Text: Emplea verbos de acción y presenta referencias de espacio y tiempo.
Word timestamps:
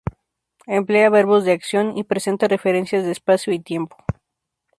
Emplea 0.79 1.11
verbos 1.11 1.45
de 1.45 1.51
acción 1.51 1.95
y 1.95 2.03
presenta 2.03 2.47
referencias 2.47 3.05
de 3.05 3.11
espacio 3.11 3.53
y 3.53 3.59
tiempo. 3.59 3.97